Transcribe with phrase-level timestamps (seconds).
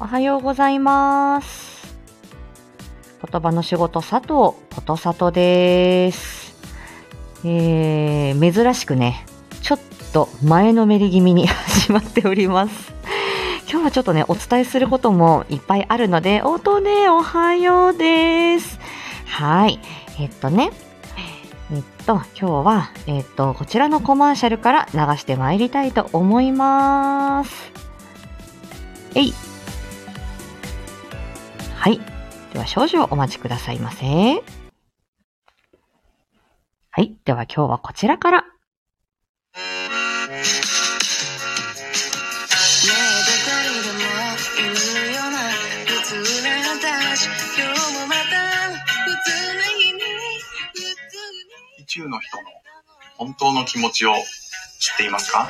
[0.00, 1.94] おはようございます。
[3.30, 6.56] 言葉の仕事佐藤ことさとです。
[7.44, 9.24] えー、珍しくね、
[9.62, 9.78] ちょっ
[10.12, 12.92] と前のめり気味に 始まっております。
[13.70, 18.80] 今日はちょっとね、お伝えすることもいっぱいあるので、音ね、おはようです。
[19.26, 19.78] はい。
[20.18, 20.72] えっとね、
[21.72, 27.72] えっと、今日は、えっと、こちらのコマーシャルから流してまいりたいと思います。
[29.14, 29.20] え。
[29.20, 29.43] い。
[32.54, 34.06] では少々お待ちくださいませ。
[34.06, 34.40] は
[37.02, 37.16] い。
[37.24, 38.44] では今日はこちらから。
[51.76, 52.42] 意中の人の
[53.16, 54.20] 本当の気持ちを知
[54.94, 55.48] っていますか？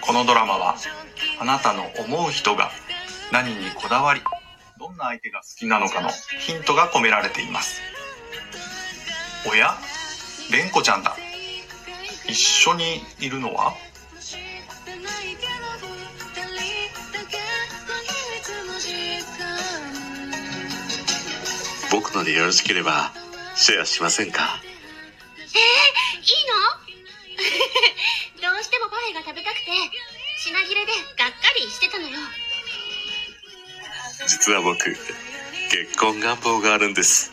[0.00, 0.74] このドラマは
[1.38, 2.72] あなたの思う人が
[3.30, 4.20] 何にこだわり
[4.86, 7.80] どんな相手が好きなのかのヒントが込められています。
[9.50, 9.74] おや？
[10.50, 11.16] 蓮子ちゃんだ。
[12.28, 13.74] 一緒にいるのは？
[21.90, 23.10] 僕のでよろしければ
[23.56, 24.60] シェアしませんか？
[24.62, 26.26] えー、いい
[28.38, 28.52] の？
[28.54, 29.62] どうしてもパフェが食べたくて
[30.44, 32.16] 品切れでがっかりしてたのよ
[34.26, 37.32] 実は僕結婚願望があるんです。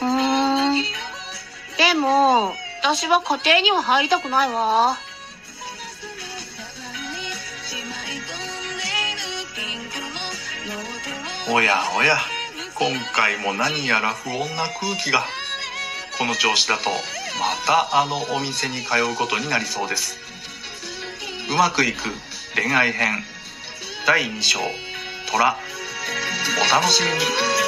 [0.00, 0.82] うーん。
[1.78, 4.96] でも私は家庭には入りたくないわ。
[11.48, 12.16] おやおや
[12.74, 15.24] 今回も何やら不穏な空気が
[16.18, 16.96] この調子だとま
[17.66, 20.18] たあのお店に通うことになりそうです。
[21.50, 22.08] うまくいく
[22.54, 23.24] 恋愛編
[24.06, 24.60] 第2章
[25.30, 25.38] 虎。
[25.38, 27.60] お楽しみに。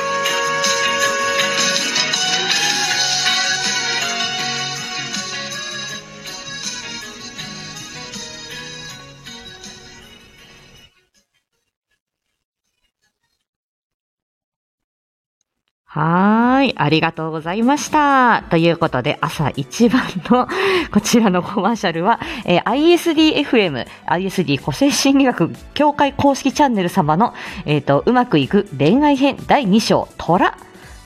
[15.84, 16.74] はーい。
[16.76, 18.42] ありがとうございました。
[18.50, 20.48] ということで、朝一番の
[20.92, 27.34] こちらのコマーシャルは、えー ISDFM、ISD 個性心理学協会公式チャンネル様の、
[27.66, 30.56] えっ、と、うまくいく恋愛編第2章、虎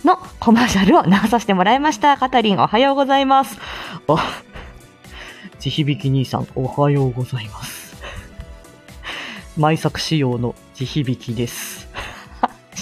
[0.04, 2.16] のコマーシャルを流させてもらいました。
[2.16, 3.58] カタリン、おはようございます。
[4.06, 4.18] お、
[5.58, 7.96] 地響き兄さん、おはようございます。
[9.58, 11.75] 毎作仕様の地響きです。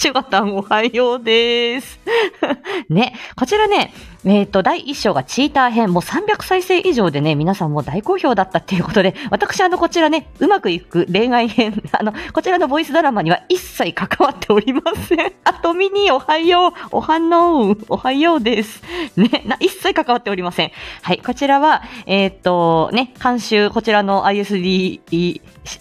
[0.05, 1.99] シュガタンおはようです。
[2.91, 3.91] ね、こちらね、
[4.27, 15.33] えっ、と、第1章がチーター編、もう300再生以上でね、皆さんも大好評だったっていうことで、私、あの、こちらね、うまくいく恋愛編、 あの、こちらのボイスドラマには一切関わっておりません。
[15.45, 18.83] あと、ミニ、おはよう、おはのう、おはようです。
[19.17, 20.73] ね、な、一切関わっておりません。
[21.03, 25.01] はい、こちらは、えっ、と、ね、監修、こちらの ISD、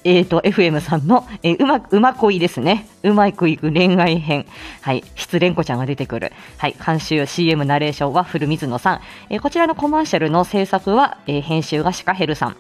[0.04, 2.88] えっ、と、FM さんの、えーうま、うま恋ですね。
[3.04, 4.46] うまくいく恋愛編。
[4.82, 6.32] はい、失恋子ちゃんが出てくる。
[6.58, 9.02] はい、監修、CM ナレーションは古水野さん。
[9.30, 12.56] えーこちらのコマーシャルの制作は、えー編集がシカヘルさん。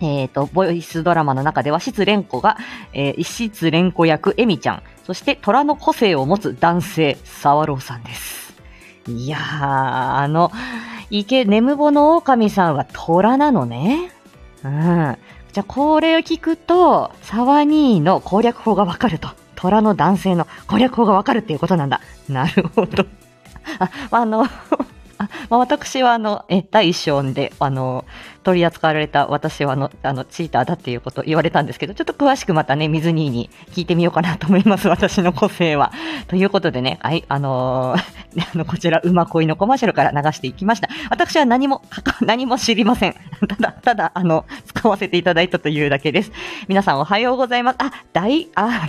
[0.00, 2.58] えっ、と、ボイスドラマの中では、失恋子が、
[2.92, 4.82] えー、失恋子役、エミちゃん。
[5.04, 8.54] そして、虎の個性を持つ男性、沢朗さんです。
[9.08, 10.52] いやー、あの、
[11.10, 14.12] 池、眠ぼの狼さんは虎なのね。
[14.62, 15.18] うん。
[15.52, 19.30] じゃあ、これを聞くと、沢兄の攻略法がわかると。
[19.56, 22.00] 虎の男性の攻略法がわかるっていうことなんだ。
[22.28, 23.04] なるほど。
[23.80, 24.46] あ、あの、
[25.18, 28.04] まあ、私はあの、え、第一章で、あの、
[28.44, 35.92] 取り扱われた私はあの、あの、チーターだっていうことを言われたんですけど、ちょっと詳しくまたね、水兄に聞いてみようかなと思います、 私の個性は。
[36.28, 38.18] ということでね、はい、あのー
[38.54, 40.88] あの、こちら、馬恋のコマーシャルから流していきました。
[41.10, 41.82] 私は何も、
[42.22, 43.14] 何も知りません。
[43.48, 46.32] ただ、ただ、あの、使わせていただいたというだけです。
[46.68, 47.76] 皆さんおはようございます。
[47.80, 48.86] あ、大、あ、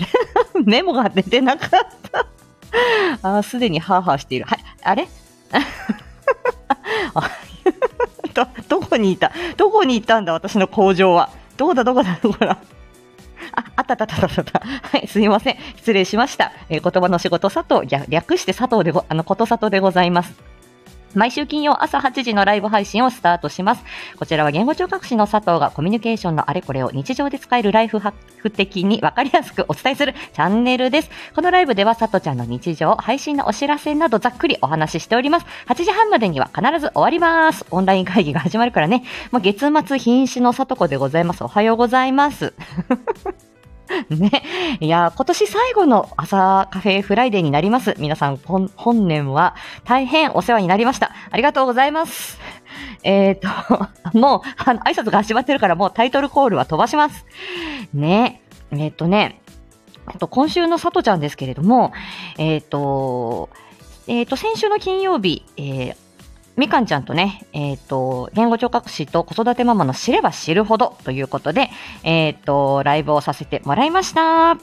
[0.55, 0.63] れ？
[0.65, 1.69] メモが出てなかっ
[2.11, 3.37] た。
[3.37, 4.45] あ、すでにハーハーしている。
[4.45, 5.07] はい、あれ？
[8.33, 11.29] ど、どこにいたどこにいたんだ私の工場は。
[11.57, 12.57] どこだどこだどこだ
[13.51, 14.59] あ、あったあったあったあったった。
[14.59, 15.57] はい、すいません。
[15.77, 16.51] 失礼しました。
[16.69, 20.48] えー言葉の仕事佐藤、略略して佐藤でご、あの、こと佐藤でございます。
[21.15, 23.83] 毎週金曜朝8時のライブ配信をスタートします。
[24.17, 31.09] こちらは言語聴覚士の佐藤がコミュニケーションのあれこれを日常で使えるライフハック的にわかりやすくお伝えするチャンネルです。
[31.35, 35.45] このライブでは佐藤ちゃんの日常、配信のお知らせなどざっくりお話ししております。
[35.67, 37.65] 8時半までには必ず終わります。
[37.71, 39.03] オンライン会議が始まるからね。
[39.31, 41.43] もう月末瀕死の佐藤子でございます。
[41.43, 42.53] おはようございます。
[44.09, 44.77] ね。
[44.79, 47.95] いや、今年最後の朝カフェフライデーになります。
[47.97, 51.11] 皆さん、本本年は大変お世話になりました。
[51.31, 52.39] ありがとうございます。
[53.03, 53.47] えっ、と、
[54.17, 57.25] もう、あの、挨拶が始まってるからもうタイトルコールは飛ばします。
[57.93, 58.41] ね。
[58.71, 59.41] えっ、とね、
[60.05, 61.91] あと今週のさとちゃんですけれども、
[62.37, 63.49] えっ、と、
[64.07, 66.08] えっ、と、先週の金曜日、えー
[66.59, 71.69] みかんちゃんとね、えっ、と、言語聴覚士と子育てママの知れば知るほどということで、
[72.03, 74.57] えっ、と、ライブをさせてもらいました。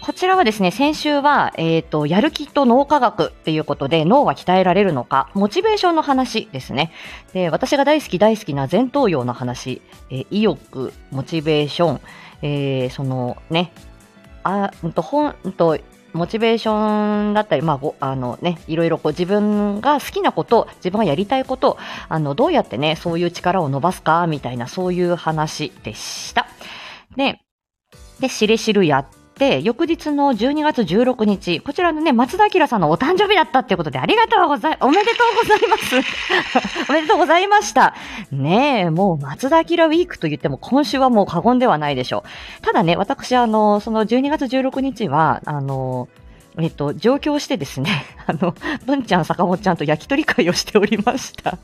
[0.00, 6.90] こちらはですね、先週は、えっ、と、やる気と脳科学っていうことで、脳は鍛えられるのか、モチベーションの話ですね。
[7.34, 12.00] で、私が大好き大好きな前頭葉の話、えー意欲、モチベーション、
[12.40, 13.70] えーそのね、
[14.44, 15.78] あ、うんと、ほんと、
[16.12, 21.78] モチベーションだったり、まあ、ごあのね、いろいろこう自分が好きなこと、自分がやりたいこと、
[22.08, 26.46] あの、どうやってね、そういう力を伸ばすか、みたいな、そういう話でした。
[27.16, 27.40] で、
[28.20, 29.21] で、しれしるやって、
[29.62, 35.96] 翌日の12月16日、こちらのね、松田明さんのお誕生日だったっていうことで、ありがとうござい、おめでとうございます。
[36.88, 37.94] おめでとうございました。
[38.30, 42.24] ねえ、もう松田明ウィークと言っても今週はもう過言ではないでしょ
[42.60, 42.62] う。
[42.62, 46.08] ただね、私、あの、その12月16日は、あの、
[46.58, 47.90] えっと、上京してですね、
[48.26, 48.54] あの、
[48.86, 51.58] 文ちゃん、坂本ちゃんと焼き鳥会をしておりました。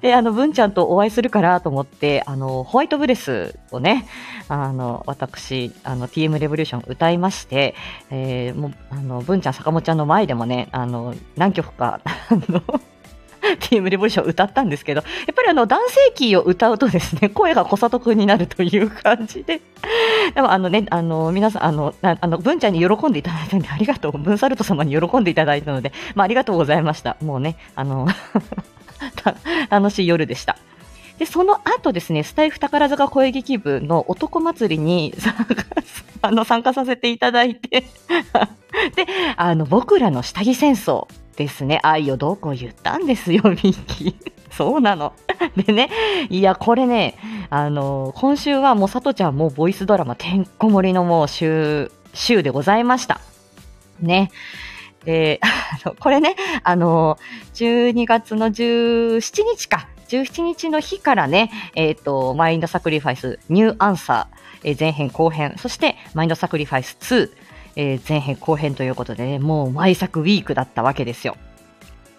[0.00, 4.06] で、あの、文ちゃんとお会いするからと思って、あの、ホワイトブレスをね、
[4.48, 7.74] あの、私、あの、TM レボリューション歌いまして、
[8.10, 12.62] えーもう、あの、文ちゃん、坂本ちゃんの前でもね、あの、何曲か、あの、
[13.42, 19.60] TM レボリューション歌ったんですけど、やっぱりあの、男性キーを歌うとですね、声が小里くんになるという感じで、
[20.34, 24.12] でもあのね、あの、皆さん、あの、なあの、文ちゃんに喜んでいただいたんで、ありがとう。
[24.18, 27.16] 文サルト様に喜んでいただいたので、まあ、ありがとうございました。
[27.20, 28.06] もうね、あの、
[29.70, 30.56] 楽しい夜でした。
[31.18, 35.44] で、その後ですね、スタイフ宝塚声劇部の男祭りに参加
[36.22, 37.84] あの参加させていただいて、
[38.96, 39.06] で、
[39.36, 41.06] あの、僕らの下着戦争
[41.36, 44.32] ですね、愛をどうこう言ったんですよ、ミッキー。
[44.50, 45.12] そうなの。
[45.56, 45.90] でね、
[46.28, 47.16] いや、これね、
[47.50, 53.20] あの、今週はもう、さとちゃんもうボイスドラマ、てんこ盛りのもう週、週でございました。
[54.00, 54.30] ね。
[55.04, 55.40] で、
[56.00, 57.18] これね、あの、
[57.54, 59.20] 12月の17
[59.56, 67.30] 日か、17日の日からね、えっ、と、マインドサクリファイス、ニューアンサー、えー前編後編、そして、マインドサクリファイス2、
[67.76, 71.36] えー前編後編ということでね、もう毎作ウィークだったわけですよ。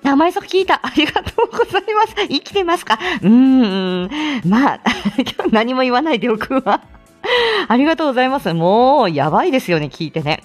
[0.06, 0.82] あ、毎作聞いた。
[0.84, 2.16] ありがとうございます。
[2.28, 3.00] 生きてますか？
[3.22, 4.10] うーん。
[4.50, 4.80] まあ、
[5.38, 6.82] 今日何も言わないでおくわ。
[7.70, 8.54] ありがとうございます。
[8.54, 10.44] もう、やばいですよね、聞いてね。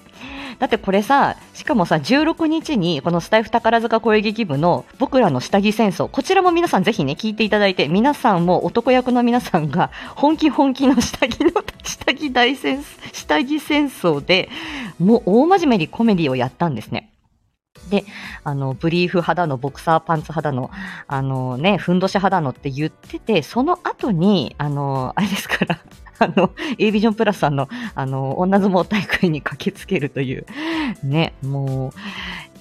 [0.58, 11.52] だってこれさ、しかもさ、16日にこのスタイフ宝塚声劇部の僕らの下着戦争、こちらも皆さんぜひね、聞いていただいて、皆さんも男役の皆さんが本気本気の下着の、
[11.84, 12.82] 下着大戦、
[13.12, 14.48] 下着戦争で、
[14.98, 17.12] もう大真面目にコメディをやったんですね。
[17.90, 18.04] で、
[18.42, 20.70] あの、ブリーフ派だの、ボクサーパンツ派だの、
[21.06, 25.78] あのね、ふんどし派だのって言ってて、その後に、あの、あれですから、
[26.18, 30.46] あの、A ビジョンプラスさんの、あの、女相撲大会に駆けつけるという、
[31.02, 31.92] ね、も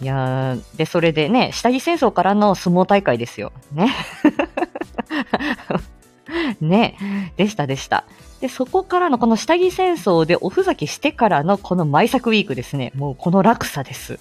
[0.02, 3.52] う、いやで、それでね、下着戦争からの相撲大会ですよ。
[3.72, 3.94] ね。
[6.62, 8.04] ね、でしたでした。
[8.42, 12.92] で、そこからのこの下着戦争でおふざけしてからのこの毎作ウィークですね。
[12.96, 14.20] もうこの落差です。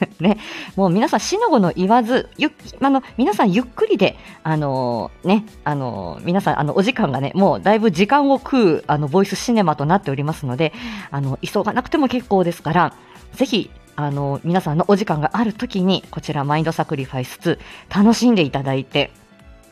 [0.20, 0.38] ね、
[0.76, 2.50] もう皆さん、死の子の言わず、ゆ
[2.80, 10.72] あの皆さんゆっくりで、あのーね、あのー皆さん、あの、お時間がね、もうだいぶ時間を食う、あの、ボイスシネマとなっておりますので、
[11.10, 12.92] あの、急がなくても結構ですから、
[13.32, 17.38] ぜひ、あの、皆さんのお時間があるときに、こちら、マインドサクリファイス
[17.90, 19.10] 2、楽しんでいただいて、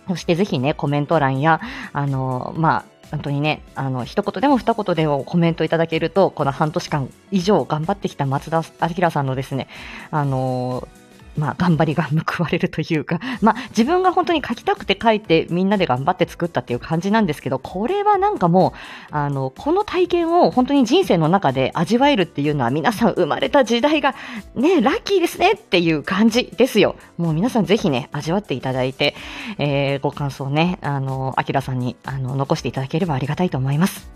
[0.08, 1.60] そしてぜひね、コメント欄や、
[1.92, 8.64] あの、まあ、本当にね、あの、一言でも二言でもコメントいただけると、この半年間以上頑張ってきた松田
[8.98, 9.68] 明さんのですね、
[10.10, 10.88] あの
[11.36, 18.74] まあ、頑張りが報われるというか、 まあ、自分が本当に書きたくて書いて、みんなで頑張って作ったっていう感じなんですけど、これはなんかも
[19.10, 24.14] う、あの、この体験を本当に人生の中で味わえるっていうのは、皆さん生まれた時代が、
[24.54, 26.96] ね、ラッキーですねっていう感じですよ。
[27.18, 29.14] もう皆さんぜひね、味わっていただいて、
[29.58, 34.10] えーご感想ね、あの、アキラさんに、あの、残していただければありがたいと思います。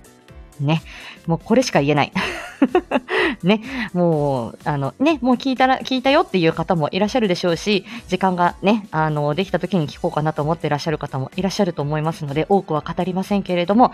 [0.60, 0.82] ね。
[1.26, 2.12] もうこれしか言えない。
[3.42, 3.62] ね。
[3.92, 13.92] もう、あの、ね、もう聞いたら、聞いたよっていう方もいらっしゃるでしょうし、時間がね、あの、できた時に聞こうかなと思っていらっしゃる方もいらっしゃると思いますので、多くは語りませんけれども、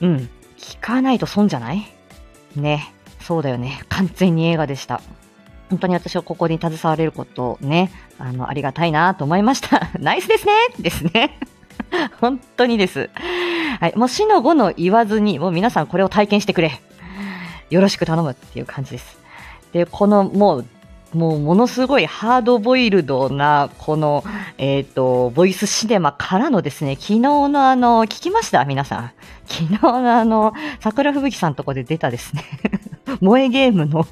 [0.00, 0.28] うん。
[0.58, 1.86] 聞かないと損じゃない？
[2.56, 2.92] ね。
[3.20, 3.82] そうだよね。
[3.88, 5.00] 完全に映画でした。
[5.68, 9.88] 本当に私はここに携われることをね、あの、ありがたいなと思いました。
[10.00, 11.38] ナイスですねですね。
[12.20, 13.08] 本当にです。
[13.78, 13.92] はい。
[13.96, 16.80] もう死の後の言わずに、もう皆さんこれを体験してくれ。
[17.70, 19.18] よろしく頼むっていう感じです。
[19.72, 20.66] で、このもう、
[21.12, 24.22] もうものすごいハードボイルドな、この、
[24.58, 28.64] えっ、と、ボイスシネマからのですね、昨日のあの、聞きました？
[28.64, 29.12] 皆さん。
[29.46, 32.44] 昨日のあの、桜吹雪さんとこで出たですね、
[33.20, 34.06] 萌えゲームの。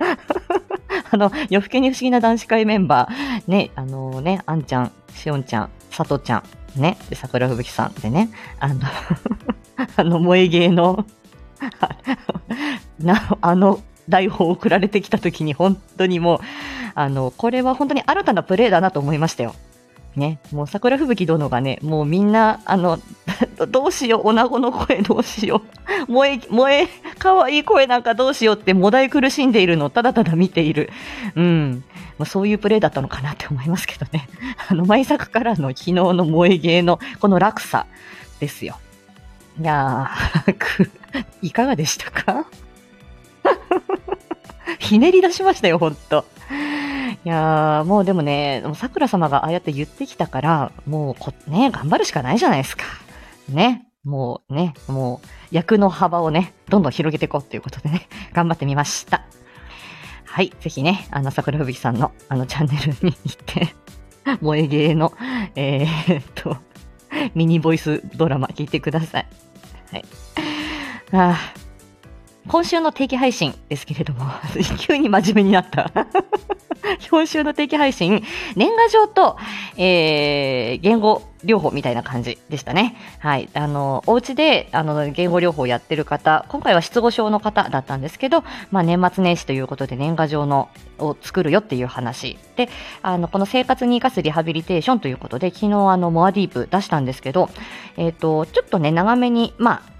[1.12, 6.42] あの、夜更けに不思議な男子会メンバー、ね、あのね、あんちゃん、しおんちゃん、さとちゃ
[6.76, 8.80] ん、ね、で、桜吹雪さんでね、あの、
[9.96, 11.04] あの、萌えゲーの、
[13.00, 16.40] な、 あの、台本を送られてきたときに、本当にもう、
[16.94, 19.54] あの、これは本当に新たなプレイだなと思いましたよ。
[20.16, 22.98] ね、もう桜吹雪殿がね、もうみんな、あの、
[23.70, 26.88] どうしよう、女子の声どうしよう、 萌え、萌え、
[27.18, 30.90] 可愛い声なんかどうしようってもだい苦しんでいるのをただただ見ている。
[31.36, 31.84] うん。
[32.18, 34.28] まあ、そういうプレイだったのかなって思いますけどね。
[34.68, 37.86] あの、舞作からの昨日の萌え芸のこの落差
[38.40, 38.76] ですよ。
[39.60, 40.90] いやー、
[41.42, 42.46] いかがでしたか？
[44.78, 46.24] ひねり出しましたよ、ほんと。
[47.24, 52.84] いやー、もうでもね、桜様がああやって言ってきたから、もうこ、ね、頑張るしかないじゃないですか。
[53.48, 53.86] ね。
[54.04, 59.22] もうね、もう役の幅をね、どんどん広げていこうということでね、 頑張ってみました。
[60.24, 63.74] はい、ぜひね、あの、桜吹雪さんのあのチャンネルに行って、
[64.40, 65.12] 萌え芸の、
[65.54, 66.56] えー、っと、
[67.34, 69.26] ミニボイスドラマ聞いてください。
[69.92, 70.04] はい。
[71.12, 71.36] あ
[72.48, 74.24] 今週の定期配信ですけれども、
[74.78, 75.90] 急に真面目になった。
[77.10, 78.24] 今週の定期配信、
[78.56, 79.36] 年賀状と、
[79.76, 82.96] えー、言語療法みたいな感じでしたね。
[83.18, 83.48] はい。
[83.54, 90.68] あの、お家で、あの、言語療法をやってる方、今回は失語症の方だったんですけど、まあ、年末年始ということで年賀状の、
[90.98, 92.38] を作るよっていう話。
[92.56, 92.68] で、
[93.02, 97.50] あの、この生活に生かすリハビリテーションということで、昨日あの、モアディープ出したんですけど、
[97.96, 99.99] えっ、ー、と、ちょっとね、長めに、まあ、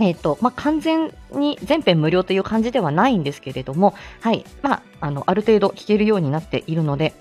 [0.00, 7.14] えっ、ー、と、まあ、完全に全編無料という感じではないんですけれども、はい、まあ、あの、ある程度聞けるようになっているので、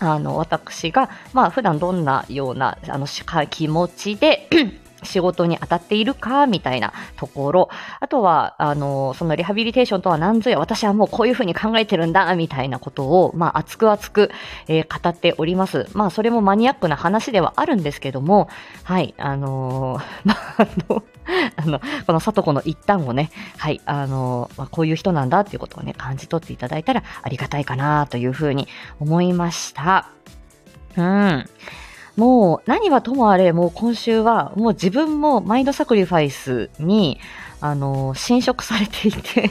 [0.00, 3.06] あの、私が、まあ、普段どんなような、あの、
[3.50, 4.48] 気持ちで
[5.02, 7.68] 仕事に当たっているか、みたいなところ。
[8.00, 14.30] あとは、あの、そのリハビリテーションとは何ぞや、私はもうこういうふうに考えてるんだ、みたいなことを、まあ、熱く熱く、
[14.68, 15.88] えー、語っております。
[15.94, 18.48] まあ、それもマニアックな話ではあるんですけども、
[18.84, 21.02] はい、あのー、 まあ、あの、
[21.56, 30.08] あの、この里子の一端をね、はい、あの、まあ、こういう人なんだっていうことをね、感じ取っていただいたらありがたいかなというふうに思いました。
[30.96, 31.46] うん。
[32.20, 37.18] もう何はともあれ、もう今週は、もう自分もマインドサクリファイスに、
[37.62, 39.50] あの、侵食されていて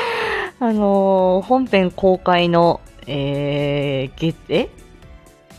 [0.58, 4.70] あの、本編公開の、えー、月、え？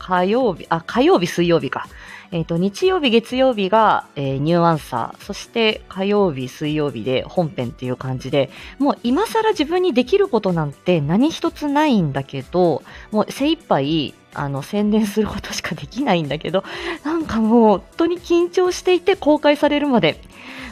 [0.00, 1.86] 火曜日、あ、火曜日、水曜日か。
[2.32, 16.64] えっ、ー、と、日曜日、月曜日が、えー、ニューアンサー、そして火曜日、水曜日で本編っていう感じで、もう今更自分にできることなんて何一つないんだけど、もう精一杯、あの、宣伝することしかできないんだけど、
[17.04, 20.20] なんかもう、本当に緊張していて公開されるまで、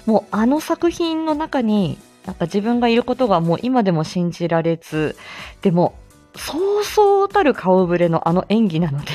[0.06, 5.16] もうあの作品の中に、なんか自分がいることがもう今でも信じられず、
[5.62, 5.94] でも、
[6.36, 9.12] そうそうたる顔ぶれのあの演技なので、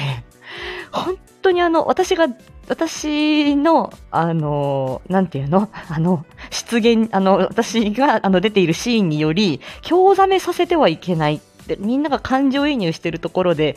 [0.92, 2.28] 本当にあの、私が、
[2.68, 5.70] 私の、あの、なんていうの？
[5.90, 13.76] あの、出現、あの、私が、あの、出ているシーンにより、興ざめさせてはいけないって、みんなが感情移入してるところで、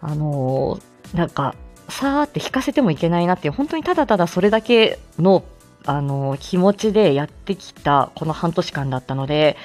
[0.00, 1.54] あのー、なんか、
[1.88, 5.44] さーって引かせてもいけないなっていう、本当にただただそれだけの、
[5.84, 9.56] あのー、気持ちでやってきたこの半年間だったので、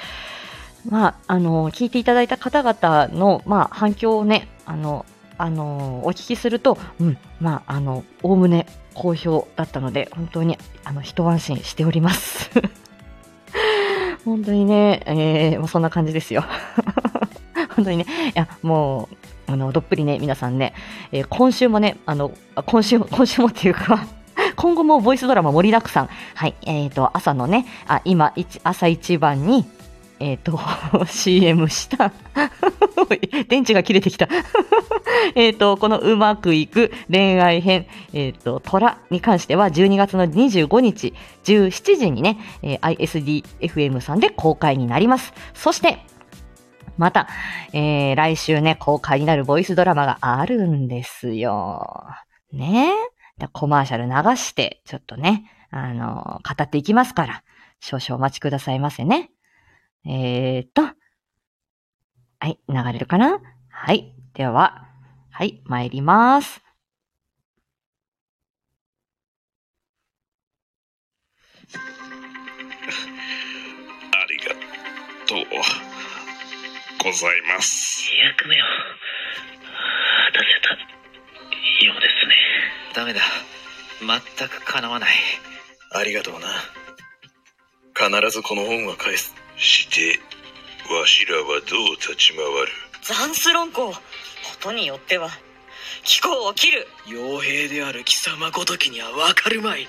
[0.90, 5.06] まあ、あのー、聞いていただいた方々の、まあ、反響をね、あの、
[5.38, 12.52] あの、お聞きすると、うん、まあ、あの、おおむね好評だったので、本当に、あの、一安心しております。
[14.26, 16.44] 本当にね、えー、もうそんな感じですよ。
[17.76, 18.06] 本当にね、
[18.36, 19.16] いや、もう、
[19.50, 20.74] あの、どっぷりね、皆さんね、
[21.12, 22.32] えー、今週もね、あの、
[22.68, 24.06] 今週、 今週もっていうか
[24.56, 26.10] 今後もボイスドラマ盛りだくさん。
[26.36, 26.54] はい。
[26.62, 29.66] えっ、ー、と、朝のね、あ、今、朝一番に、
[30.20, 30.60] えっ、ー、と、
[31.08, 32.12] CM した
[33.48, 34.28] 電池が切れてきた
[35.34, 41.14] えっと、このうまくいく恋愛編、えっ、ー、と、虎に関しては12月の25日
[41.46, 45.34] 17時にね、えー、ISDFM さんで公開になります。
[45.54, 46.00] そして、
[47.00, 47.30] また、
[47.72, 52.06] えー、来週ね、公開になるボイスドラマがあるんですよ。
[52.52, 52.92] ね
[53.40, 53.48] え。
[53.54, 57.44] コマーシャル流して、ちょっとね、あの、語っていきますから、
[57.80, 59.32] 少々お待ちくださいませね。
[60.06, 60.82] えー、っと。
[60.82, 63.40] はい、流れるかな？
[63.70, 64.14] はい。
[64.34, 64.90] では、
[65.32, 66.62] はい、参ります。
[71.74, 71.78] あ
[74.30, 74.54] りが
[75.28, 75.79] とう。
[77.04, 78.12] ございます。
[78.24, 78.70] 役目を果
[80.34, 82.36] たせたようですね
[82.94, 83.22] ダメだ
[84.02, 85.10] 全く叶わない
[85.94, 86.48] ありがとうな。
[87.96, 89.34] 必ずこの恩は返す。
[89.58, 90.20] して、
[90.94, 92.72] わしらはどう立ち回る？
[93.02, 93.98] ザンス論考こ
[94.60, 95.30] とによっては
[96.04, 99.88] 気候を切る傭兵である貴様ごときにはわかるまい。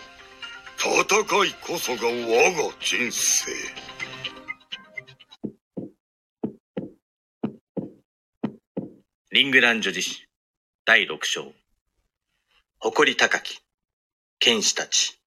[0.79, 3.53] 戦いこそが我が人生。
[9.41, 10.27] リングラン女子史
[10.85, 11.47] 第6章
[12.79, 13.63] 誇り高き
[14.39, 15.19] 剣士たち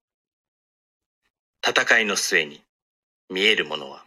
[1.68, 2.62] 戦いの末に
[3.32, 4.06] 見えるものは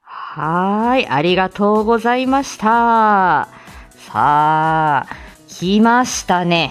[0.00, 3.50] はーい、ありがとうございました。
[3.98, 5.06] さあ、
[5.46, 6.70] 来ましたね。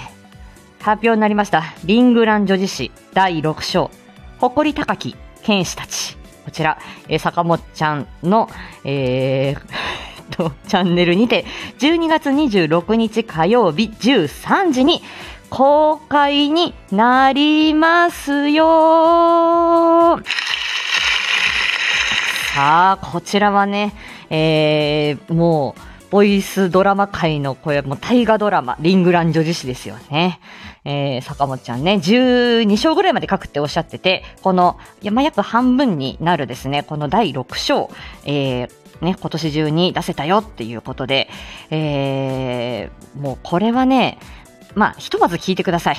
[0.79, 1.75] 発表になりました。
[1.85, 3.91] リングラン女子史第6章、
[4.39, 6.17] 誇り高き剣士たち。
[6.43, 8.49] こちら、え坂本ちゃんの、
[8.83, 11.45] えーと、チャンネルにて、
[11.79, 15.01] 12月26日火曜日13時に
[15.49, 20.19] 公開になりますよ
[22.53, 23.93] さあ、こちらはね、
[24.29, 30.39] えー、もう、ボイスドラマ界の、これもう大河ドラマ、リングラン女子誌ですよね。
[30.85, 37.91] えー、坂本ちゃんね、12章ぐらいまで書くっておっしゃってて、この、いやまあ、約半分になるですね、この第6章、
[38.25, 41.29] えー、ね、今年中に出せたよっていうことで、
[41.69, 44.19] えー、もうこれはね、
[44.75, 45.97] まあ、ひとまず聞いてください。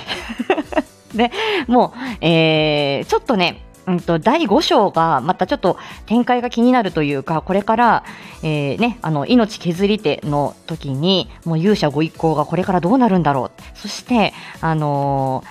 [1.15, 1.31] で、
[1.67, 8.05] もう、えー、ちょっとね、うんと、第5章がまたちょっと展開が気になるというか、これから、
[8.43, 13.51] えーね、あの、命削り手の時に、もう勇者ご一行がこれからどうなるんだろう。
[13.75, 15.43] そして、あの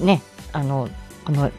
[0.00, 0.22] ーね、
[0.52, 0.88] あの、
[1.24, 1.50] この、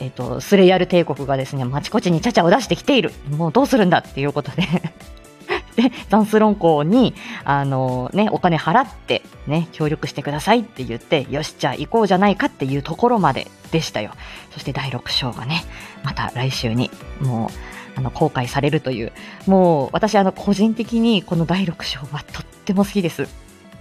[0.00, 3.12] えっ、と、スレイヤル帝国がですね、あちこちにちゃちゃを出してきている。
[3.30, 4.62] もうどうするんだっていうことで。
[5.76, 14.12] で、ザンスロン校に、あのね、お金払って、ね、協力してくださいって言って、よし、じゃあ行こうじゃないかっていうところまででしたよ。
[14.52, 15.64] そして第6章がね、
[16.02, 17.50] また来週に、も
[17.96, 19.12] う、あの、公開されるという。
[19.46, 23.28] もう、私、あの、個人的にこの第6章はとっても好きです。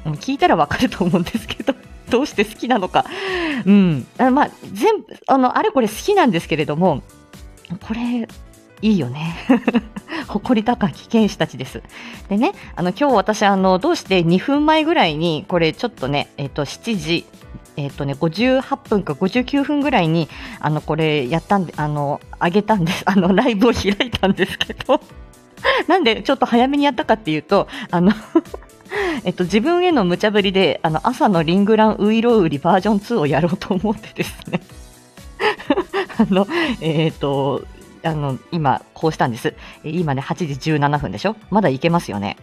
[0.05, 1.73] 聞いたらわかると思うんですけど、
[2.09, 3.05] どうして好きなのか。
[3.65, 4.07] うん。
[4.17, 7.03] あまあ、全部、あの、あれこれ好きなんですけれども、
[7.87, 8.27] これ、
[8.81, 9.35] いいよね。
[10.27, 11.81] 誇り高き剣士たちです。
[12.29, 17.25] でね、あの、今日私、あの、どうして2分前ぐらいに、これちょっとね、えっ、と、7時、
[17.75, 23.03] えっ、とね、58分か59分ぐらいに、あの、これやったんで、あの、上げたんです。
[23.05, 25.01] あの、ライブを開いたんですけど、
[25.87, 28.13] なんでちょっと早めにやったかっていうと、あの、
[29.23, 34.61] えっと、自分への無茶ぶりで、あの、朝のリングランウイロウリバージョン2をやろうと思ってですね。
[36.17, 36.47] あの、
[36.81, 37.65] えっ、と、
[38.03, 39.55] あの、今、こうしたんです。
[39.83, 41.35] 今ね、8時17分でしょ？
[41.49, 42.37] まだいけますよね。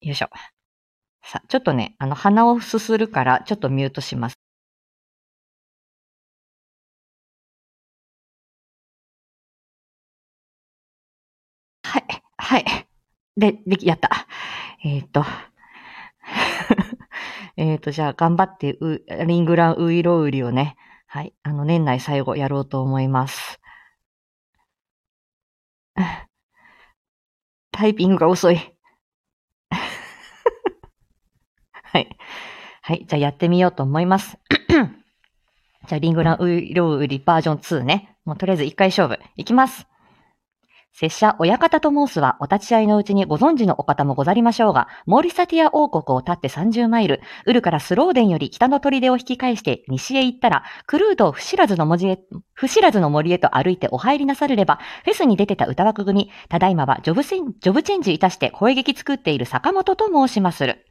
[0.00, 0.28] よいしょ。
[1.22, 4.36] さあ、ちょっとね、あの、鼻をすするから、ちょっとミュートします。
[11.82, 12.04] はい、
[12.36, 12.64] はい。
[13.36, 14.26] で、でき、やった。
[14.84, 15.24] えっ、と、
[17.56, 23.60] えっと、じゃあ、頑張ってう、リングランウイロウリをね、はい、あの、年内最後やろうと思います。
[27.72, 28.74] タイピングが遅い。
[31.82, 32.16] はい。
[32.82, 33.04] はい。
[33.06, 34.38] じゃあやってみようと思います。
[35.88, 38.16] じゃあリングランウイロウリバージョン2ね。
[38.24, 39.18] もうとりあえず一回勝負。
[39.36, 39.86] いきます。
[41.00, 52.18] 拙者、親方と申すは、お立ち会いのうちにご存知のお方もござりましょうが、モーリサティア王国を立って30マイル、ウルからスローデンより北の砦を引き返して西へ行ったら、クルードを不知らずの文字へ、
[52.52, 60.84] 不知らずの森へと歩いてお入りなされれば、フェスに出てた歌枠組、ただいまはジョブセンジョブチェンジいたして声劇作っている坂本と申しまする。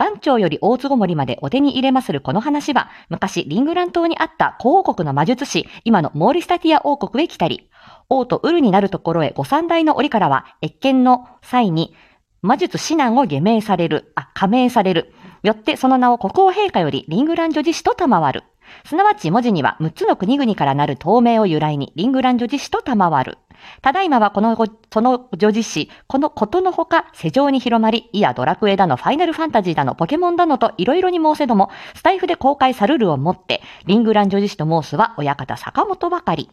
[0.00, 7.68] 岩頂より大坪森までお手に入れまするこの話は、昔リングラン島にあった古王国の魔術師、今のモーリスタティア王国へ来たり、
[8.10, 11.94] 王とウルになるところへご三代の折からは、越見の際に、
[12.42, 15.14] 魔術指南を下命される、あ、加盟される。
[15.42, 18.44] よってその名を国王陛下よりリングラン女子史と賜る。
[18.84, 23.38] すなわち文字には6つの国々からなる透明を由来にリングラン女子史と賜る。
[23.82, 24.56] ただいまはこの、
[24.92, 36.50] その女子史、このことのほか世上に広まり、いやドラクエだの、ファイナルファンタジーだの、ポケモンだのといろいろに申せども、スタイフで公開さるるをもって、リングラン女子史と申すは親方坂本ばかり。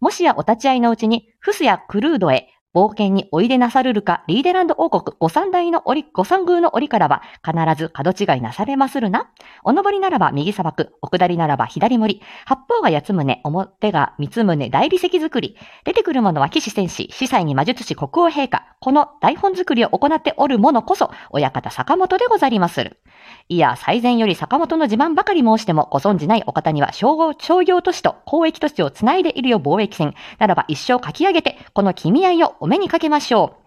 [0.00, 9.30] もしやお立ち会いのうちに、フスやクルードへ冒険においでなさるるか、リーデランド王国、御三大の折、御三宮の折からは、必ず角違いなされまするな。
[9.64, 15.56] お登りならば右砂漠、お下りならば左森、八方が八つ宗、表が三つ宗、大理石作り。
[15.84, 18.76] 出てくるものは騎士戦士、司祭に魔術師国王陛下。
[18.80, 23.00] この台本作りを行っておる者こそ、親方坂本でござりまする。
[23.48, 30.14] いや、最前より坂本の自慢ばかり申しても、ご存じないお方には、商業商業都市と公益都市をつないでいるよ貿易船。
[30.38, 33.59] ならば一生書き上げて、この君合いをお目にかけましょう。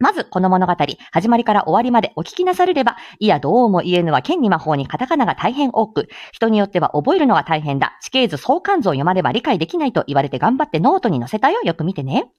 [0.00, 0.74] まず、この物語、
[1.12, 7.98] 始まりから終わりまでお聞きなされれば、いや、どうも言えぬは剣に魔法にカタカナが大変多く、人によっては覚えるのが大変だ。
[8.00, 11.60] 地形図相関図を読まれば理解できないと言われて頑張ってノートに載せたよ。
[11.62, 12.30] よく見てね。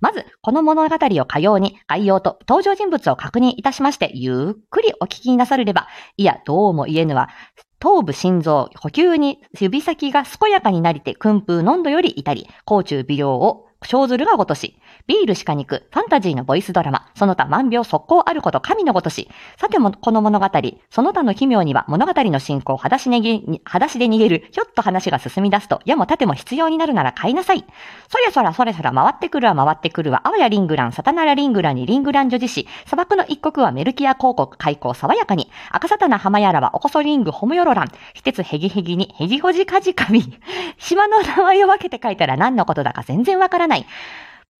[0.00, 7.28] まず、この物語をかように、概要と登場人物を確認いたしまして、ゆっくりお聞きなされれば、いや、どうも言えぬは、
[7.80, 19.28] 頭部心臓、呼吸に指先が健やかになりて、訓風濃度よりいたり、甲虫微量を小鶴がごとし、ビール鹿肉、ファンタジーのボイスドラマ、その他万病速攻あること神のごとし。
[19.58, 20.46] さても、この物語、
[20.90, 23.20] その他の奇妙には物語の進行を裸足ね、
[23.64, 27.64] 裸足で逃げる、ひょっと話が進み出すと、矢も盾も必要になるなら買いなさい。
[28.08, 40.22] そりゃそらそれそら回ってくるは回ってくるは、あわやリングラン、サタナラリングランにリングラン女子誌、砂漠の一国はメルキア広告開口爽やかに、赤サタナ浜やらはおこそリングホムヨロラン、非鉄ヘギヘギにヘジホジカジカミ。
[40.78, 43.69] 島の名前を分けて書いたら何のことだか全然わからない。
[43.70, 43.84] 这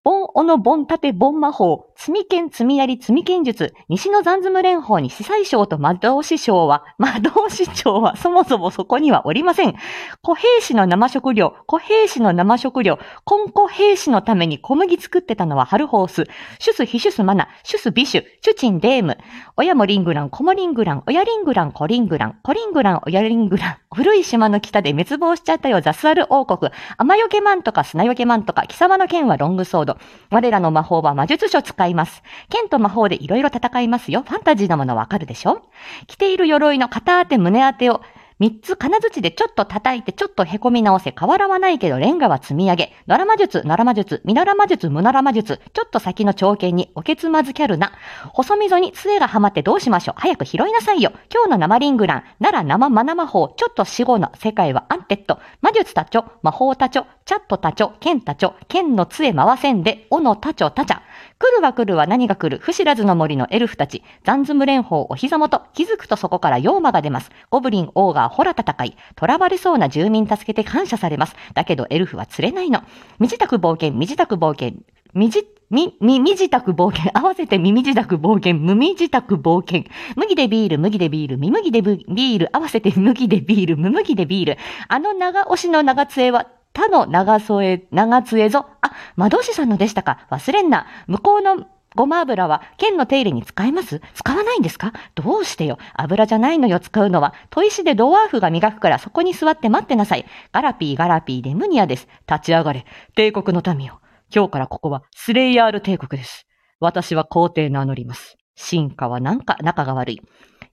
[0.03, 9.75] ボンオノボンタテボン魔法、積み剣積みやり積み剣術、西の残ズム連邦に司祭将と魔導士将は、 魔導士長はそもそもそこにはおりません。
[10.23, 16.25] 小兵士の生食料、小兵士の生食料、コンコ兵士のために小麦作ってたのはハルホース、
[16.59, 19.19] シュスヒシュスマナ、シュスビシュ、シュチンデーム、
[19.59, 29.90] 親もリングラン、子もリングラン、親リングラン、コリングラン、コリングラン、親リングラン、古い島の北で滅亡しちゃったよ、ザスアル王国、雨よけマンとか砂よけマンとか、貴様の剣はロングソード、
[30.31, 32.23] 我らの魔法は魔術書使います。
[32.49, 34.23] 剣と魔法でいろいろ戦いますよ。
[34.23, 35.63] ファンタジーなものわかるでしょ？
[36.07, 38.03] 着ている鎧の肩当て胸当てを
[38.41, 42.93] 三つ金槌でちょっと叩いてちょっと凹み直せ変わらはないけどレンガは積み上げ。
[43.07, 45.61] 奈良魔術、奈良魔術、ミナラ魔術、ムナラ魔術。
[45.75, 47.93] ちょっと先の長剣におけつまずキャルな。
[48.33, 51.13] 細溝に杖がはまってどうしましょう早く拾いなさいよ。
[51.31, 55.39] 今日の生リングラン、奈良生マナ魔法、ちょっと死後の世界はアンテッド。
[55.61, 61.03] 魔術たちょ、魔法たちょ、チャットたちょ、剣たちょ、剣の杖回せんで、おのたちょたちゃ。
[61.41, 67.31] 来るは来るは何が来る、不知らずの森のエルフたち、残ズム連邦お膝元、気づくとそこから妖魔が出ます。
[67.49, 71.35] ゴブリン、オーガー、ホラ戦い、囚われそうな住民助けて感謝されます。
[71.55, 72.83] だけどエルフは釣れないの。
[73.19, 74.81] 身支度冒険、身支度冒険、
[75.15, 77.11] みじ、み、み、みじたく冒険。
[77.19, 78.57] 合わせて耳支度冒険。
[78.57, 79.91] 無みじたく冒険。
[80.17, 82.57] 麦でビール、麦でビール、み麦でビール。
[82.57, 84.59] 合わせて麦でビール、無麦でビール。
[84.89, 86.49] あの長押しの長杖は、
[86.81, 88.65] 他の長添、長杖ぞ。
[88.81, 90.27] あ、魔導士さんのでしたか。
[90.31, 90.87] 忘れんな。
[91.09, 95.77] 向こうのごま油は剣の手入れに使えます使わないんですかどうしてよ。
[95.93, 97.35] 油じゃないのよ、使うのは。
[97.51, 100.25] 砥石でドワーフが磨くからそこに座って待ってなさい。
[100.53, 102.09] ガラピーガラピーでムニアです。
[102.27, 102.87] 立ち上がれ。
[103.15, 104.01] 帝国の民よ。
[104.35, 106.47] 今日からここはスレイヤール帝国です。
[106.79, 108.39] 私は皇帝名乗ります。
[108.55, 110.23] 進化はなんか仲が悪い。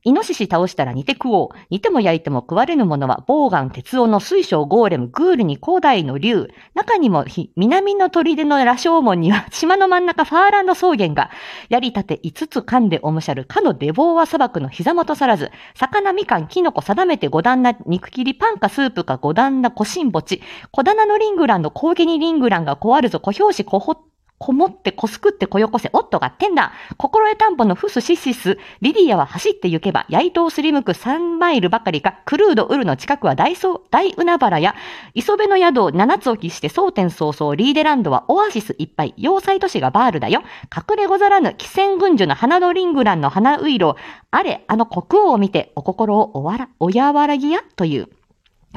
[0.07, 1.57] イノシシ倒したら煮て食おう。
[1.69, 6.47] 煮ても焼いても食われぬものは、ボウガン、鉄王の水晶、ゴーレム、グールに古代の竜。
[6.75, 7.25] 中にも、
[7.57, 11.29] 南の砦の羅生門には、島の真ん中ファーランド草原が、
[11.67, 20.41] やりたて五つ噛んでおむしゃる、かのデボーワ砂漠の膝元さらず、魚、みかん、キノコ定めて五段な肉切り、パンかスープか五段な小新墓地、
[20.71, 24.06] 小棚のリングランの高下にリングランが小あるぞ、小表紙、小ほ
[24.39, 26.71] こもってこすくってこよこせ、おっとがってんだ。
[26.97, 34.75] 心得田んぼのフスシシス、リディアは走って行けば、ヤイトをすりむく3マイルばかりか、クルードウルの近くは大ソ大海原や、
[35.15, 40.43] 磯辺の宿を7つ置きして蒼天早々、リーデランドはオアシスいっぱい、要塞都市がバールだよ。
[40.75, 43.95] 隠れござらぬ、汽船軍樹の花のリングランの花ウイロ
[44.29, 48.16] あれ、あの国王を見て、お心をおわら、おやわらぎや、という。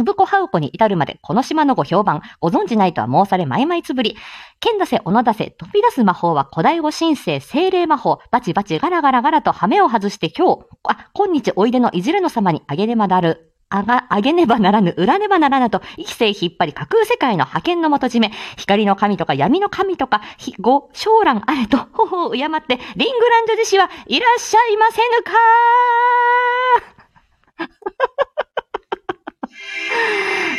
[0.05, 4.17] ブコハウコに至るまでこの島のご評判、ご存じないとは申されまいまいつぶり。
[4.61, 13.51] 剣出せ、斧出せ、飛び出す魔法は古代語神聖、精霊魔法、バチバチガラガラガラと羽目を外して今日、あ、今日おいでのいずれの様にあげねばなる。
[13.73, 25.31] あが、あげねばならぬ、裏ねばならぬと、生きせ引っ張り架空世界の派遣の元締め、光の神とか闇の神とか、ひ、ご、将来あれと、ほほう敬って、リングランド自死はいらっしゃいませぬか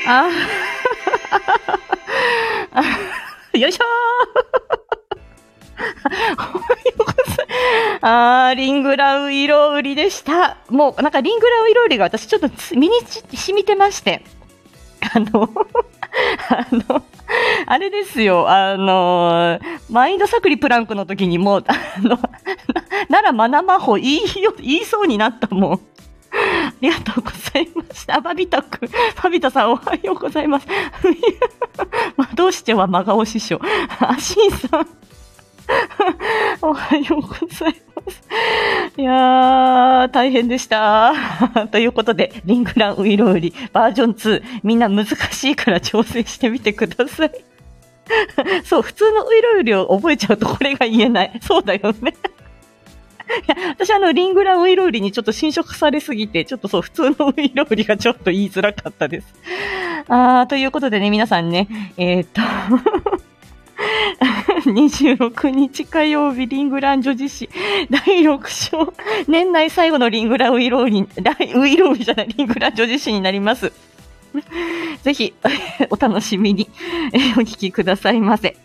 [0.07, 0.29] あ
[2.71, 2.83] あ
[3.57, 4.41] よいしょー
[8.01, 10.57] あー、リングラウ色売りでした。
[10.69, 14.23] もう、なんかリングラウ色売りが私ちょっと身に染みてまして。
[15.13, 15.49] あの、
[16.49, 17.03] あの、
[17.65, 22.19] あれですよ、あのマインドサクリプランクの時にもう、あの、
[23.09, 24.21] ならマナマホ言い、
[24.59, 25.79] 言いそうになったもん。
[26.41, 28.19] ありがとうございました。
[28.19, 28.89] バビタくん、
[29.21, 30.67] バビタさんおはようございます。
[32.17, 33.59] まあ、どうしては真顔師匠。
[33.99, 34.87] アシンさん。
[36.61, 38.21] おはようございます。
[38.97, 41.13] いやー、大変でした。
[41.71, 47.31] ということで、リングランウイロウリバージョン2、みんな難しいから挑戦してみてください。
[48.63, 51.39] そう、普通のウイロウリを覚えちゃうとこれが言えない。
[51.41, 52.15] そうだよね。
[53.39, 59.33] い や私あの、リングランウイロウリにちょっと侵食されすぎて、ちょっとそう、普通のウイロウリがちょっと言いづらかったです。
[60.07, 61.67] あー、ということでね、皆さんね、
[61.97, 62.41] えーっと、
[64.69, 67.49] 26日火曜日、リングラン女子誌
[67.89, 68.93] 第6章、
[69.27, 73.71] 年内最後のリングランウイロウリ、第ウイロウリじゃない、リングラン女子誌になります。
[75.03, 75.33] ぜひ、
[75.89, 76.69] お楽しみに、
[77.13, 78.55] えーお聞きくださいませ。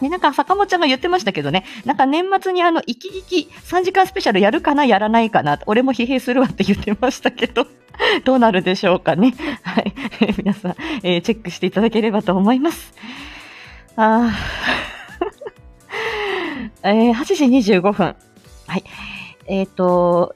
[0.00, 7.66] で、なんか、坂本ちゃんが言ってましたけどね、なんか年末にあの、一気聞き3時間スペシャルやるかな、やらないかな、俺も疲弊するわって言ってましたけど、
[8.24, 9.34] どうなるでしょうかね。
[9.62, 9.94] はい。
[10.38, 12.92] 皆さん、えーチェックしていただければと思います。
[13.96, 17.24] あー えー8
[17.62, 18.16] 時25分。
[18.66, 18.84] はい。
[19.46, 20.34] えっ、と、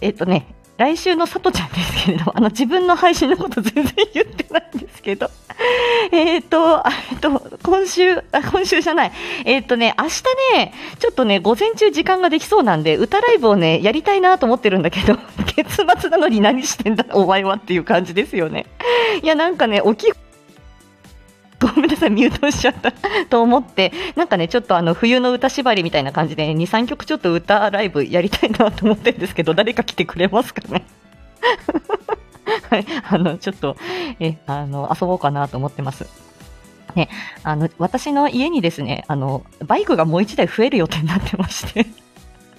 [0.00, 0.46] えっ、とね、
[0.78, 5.30] 来週のさとちゃんですけれども、あの、自分の配信のこと全然言ってないんですけど、
[6.10, 7.30] えっと、えっと、
[7.62, 9.12] 今週、あ、今週じゃない。
[9.44, 10.22] えっとね、明日
[10.56, 15.18] ね、ちょっとね、午前中時間ができそうなんで、歌ライブをね、やりたいなと思ってるんだけど、
[15.54, 18.66] 結末なのに何してんだ、お前はっていう感じですよね。
[19.22, 20.12] いや、なんかね、大き、
[21.62, 22.92] ごめんなさい、ミュートしちゃった
[23.28, 30.84] と思って、なんかね、ちょっとあの、冬の歌縛りみたいな感じで、2、3曲ちょっと歌ライブやりたいなと思ってるんですけど、 誰か来てくれますかね？
[32.70, 33.76] はい、あの、ちょっと、
[34.18, 36.06] え、あの、遊ぼうかなと思ってます。
[36.94, 37.08] ね、
[37.42, 41.86] あの、私の家にですね、あの、バイクがもう1台増える予定になってまして、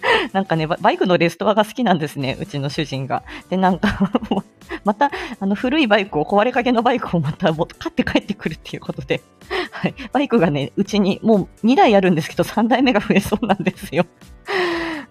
[0.33, 3.23] なんかね、バイクのレストアが好きなんですね、うちの主人が。
[3.49, 4.11] で、なんか、
[4.83, 9.21] また、あの、古いバイクを、壊れかけのバイクをまた買って帰ってくるっていうことで、
[9.71, 14.05] はい、バイクがね、うちにもう2台あるんですけど、3台目が増えそうなんですよ。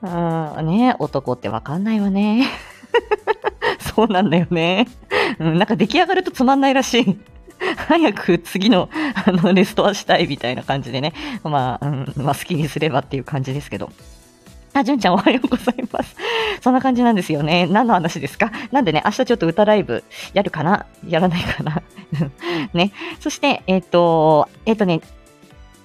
[0.03, 2.47] あーね、男ってわかんないわね。
[3.79, 4.87] そうなんだよね。
[5.39, 7.19] うん、なんか出来上がるとつまんないらしい。
[7.77, 8.89] 早く次の、
[9.25, 11.13] あの、レストアしたいみたいな感じでね。
[11.45, 13.91] まあ、うん、まあ好きにすればっていう感じですけど。
[14.75, 16.17] あ、じゅんちゃんおはようございます。
[16.63, 17.67] そんな感じなんですよね。
[17.67, 18.51] 何の話ですか？
[18.71, 20.87] なんでね、明日ちょっと歌ライブやるかな？
[21.07, 21.83] やらないかな？
[22.73, 22.93] ね。
[23.21, 25.01] そして、えっ、と、えっ、とね、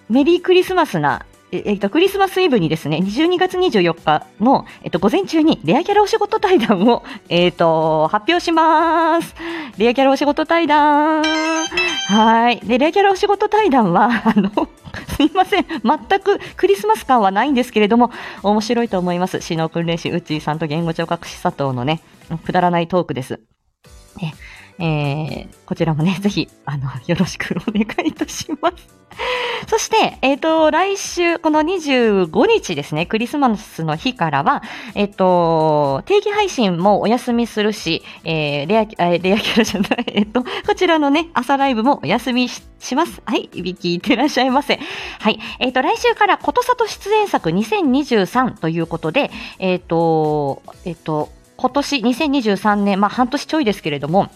[0.09, 9.33] メリークリスマスな、ええっと、クリスマスイブにですね、12月24日の、えっと、午前中にレアキャラお仕事対談を、 えっと、発表します。
[9.77, 11.23] レアキャラお仕事対談。
[11.23, 12.59] はい。
[12.59, 14.51] で、レアキャラお仕事対談は、 あの、
[15.15, 15.65] すいません。
[15.65, 18.11] 全くクリスマス感はないんですけれども、
[18.43, 19.39] 面白いと思います。
[19.39, 22.01] シノ訓練士、うっちーさんと言語聴覚士佐藤のね、
[22.45, 23.39] くだらないトークです。
[24.79, 28.97] えーこちらもね、 ぜひ、あの、よろしくお願いいたします。
[29.67, 34.63] そして、えっ、と、来週、この25日ですね、クリスマスの日からは、
[34.95, 43.23] えっ、と、定期配信もお休みするし、えーレア、レアキャラじゃない、 えっ、と、こちらのね、朝ライブもお休みしします。
[43.25, 44.79] はい、いびきいってらっしゃいませ。
[45.19, 54.29] はい、えっ、と、来週からことさと出演作2023ということで、えっ、と、えっ、と、今年2023年、まあ半年ちょいですけれども、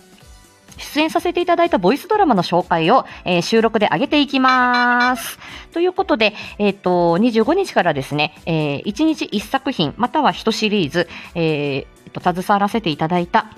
[0.77, 5.39] 出演させていただいたボイスドラマの紹介を、えー収録で上げていきます。
[5.71, 13.51] ということで、えっ、と、25日からですね、えー1日1作品、または1シリーズ、えーと、携わらせていただいた、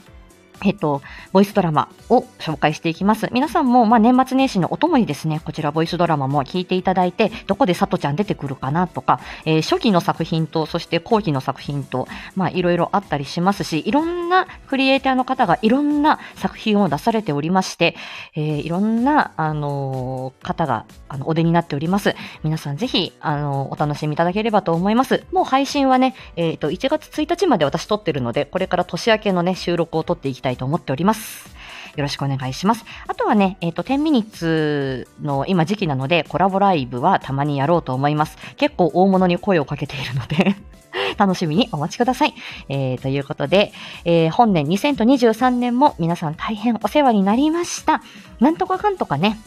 [0.63, 3.29] えっと、ボイスドラマを紹介していきます。
[3.31, 17.95] 皆さんも、まあ、年末年始のお供にですね、こちらボイスドラマも聞いていただいて、どこでさとちゃん出てくるかなとか、えー初期の作品と、そして後期の作品と、まあ、いろいろあったりしますし、いろんなクリエイターの方がいろんな作品を出されておりまして、
[18.35, 22.15] えーいろんな、あのー方が、あの、お出になっております。
[22.43, 25.23] 皆さんぜひ、あのお楽しみいただければと思います。
[25.31, 31.53] もう配信はね、えっ、と、1月1日まで私撮ってるので、これから年明けのね、収録を撮っていきたいと思っております。
[31.95, 32.85] よろしくお願いします。
[33.07, 38.37] あとはね、えっ、と、10ミニッツの今時期なので、コラボライブはたまにやろうと思います。
[38.57, 40.55] 結構大物に声をかけているので、
[41.17, 42.33] 楽しみにお待ちください。
[42.69, 43.73] えー、ということで、
[44.05, 48.01] えー本年2023年も皆さん大変お世話になりました。
[48.39, 49.37] なんとかかんとかね、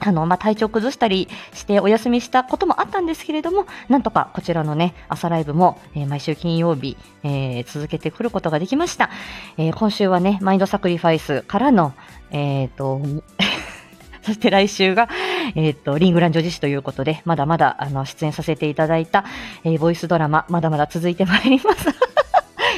[0.00, 9.10] あの、まあ、体調崩したりしてお休みしたこともあったんですけれども、なんとかこちらのね、朝ライブも、えー毎週金曜日、えー続けてくることができました。
[9.56, 11.94] えー今週はね、マインドサクリファイスからの、
[12.30, 13.00] えっ、と、
[14.22, 15.08] そして来週が、
[15.54, 19.24] えっ、と、リングラン女子誌ということで、まだまだ、あの、出演させていただいた、
[19.64, 22.03] えボイスドラマ、まだまだ続いてまいります。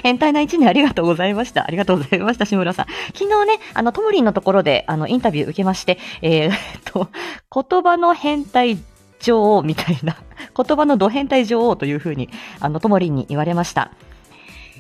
[0.07, 1.65] 変態な一年ありがとうございました。
[1.65, 2.87] ありがとうございました、志村さん。
[3.13, 7.11] 昨日ね、あの、ともりんのところで、あの、インタビュー受けまして、えーっと、
[7.53, 8.79] 言葉の変態
[9.19, 10.17] 女王みたいな、
[10.57, 13.91] 言葉のド変態女王というふうに、あの、ともりんに言われました。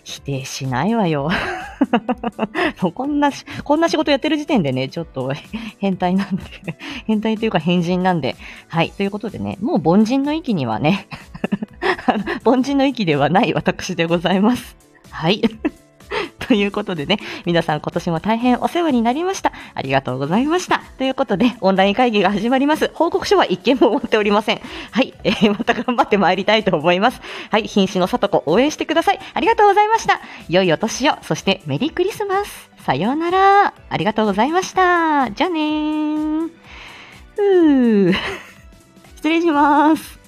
[0.04, 1.28] 否定しないわよ。
[2.80, 3.32] もうこんな、
[3.64, 5.32] こんな仕事やってる時点でね、ちょっと
[5.78, 6.44] 変態なんで、
[7.08, 8.36] 変態というか変人なんで、
[8.68, 8.92] はい。
[8.92, 11.08] ということでね、もう凡人の域にはね、
[12.46, 14.85] 凡人の域ではない私でございます。
[15.10, 15.42] はい。
[16.38, 19.52] ということでね、皆さん今年も大変お世話になりました。
[19.74, 20.82] ありがとうございました。
[20.98, 22.90] ということで、オンライン会議が始まります。
[22.94, 24.60] 報告書は一件も持っておりません。
[24.92, 25.14] はい。
[25.24, 27.20] えーまた頑張って参りたいと思います。
[27.50, 27.66] はい。
[27.66, 29.18] 瀕死のさとこ応援してください。
[29.34, 30.20] ありがとうございました。
[30.48, 32.70] 良いお年を、そしてメリークリスマス。
[32.84, 33.74] さようなら。
[33.88, 35.30] ありがとうございました。
[35.32, 36.50] じゃあねー。
[37.34, 38.14] ふー。
[39.16, 40.25] 失礼します。